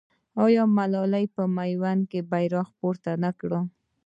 [0.45, 3.51] آیا ملالۍ په میوند کې بیرغ پورته نه کړ؟